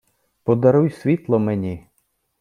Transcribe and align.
Подаруй 0.43 0.89
світло 0.91 1.37
мені... 1.39 1.87